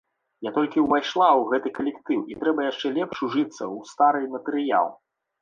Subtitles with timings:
[0.45, 4.91] Я толькі ўвайшла ў гэты калектыў і трэба яшчэ лепш ужыцца ў стары матэрыял.